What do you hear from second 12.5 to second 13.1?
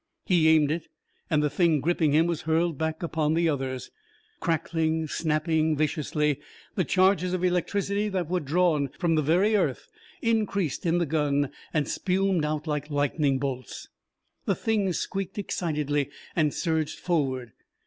like